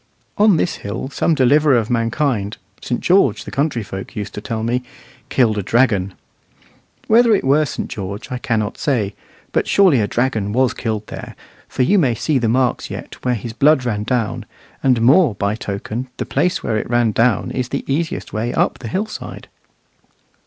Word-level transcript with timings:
On 0.35 0.57
this 0.57 0.77
hill 0.77 1.09
some 1.11 1.35
deliverer 1.35 1.77
of 1.77 1.91
mankind 1.91 2.57
St. 2.81 3.01
George, 3.01 3.43
the 3.45 3.51
country 3.51 3.83
folk 3.83 4.15
used 4.15 4.33
to 4.33 4.41
tell 4.41 4.63
me 4.63 4.81
killed 5.29 5.59
a 5.59 5.61
dragon. 5.61 6.15
Whether 7.05 7.35
it 7.35 7.43
were 7.43 7.65
St. 7.65 7.87
George, 7.87 8.31
I 8.31 8.39
cannot 8.39 8.79
say; 8.79 9.13
but 9.51 9.67
surely 9.67 10.01
a 10.01 10.07
dragon 10.07 10.53
was 10.53 10.73
killed 10.73 11.05
there, 11.05 11.35
for 11.67 11.83
you 11.83 11.99
may 11.99 12.15
see 12.15 12.39
the 12.39 12.49
marks 12.49 12.89
yet 12.89 13.23
where 13.23 13.35
his 13.35 13.53
blood 13.53 13.85
ran 13.85 14.01
down, 14.01 14.47
and 14.81 15.01
more 15.03 15.35
by 15.35 15.53
token 15.53 16.07
the 16.17 16.25
place 16.25 16.63
where 16.63 16.77
it 16.77 16.89
ran 16.89 17.11
down 17.11 17.51
is 17.51 17.69
the 17.69 17.85
easiest 17.85 18.33
way 18.33 18.51
up 18.55 18.79
the 18.79 18.87
hillside. 18.87 19.49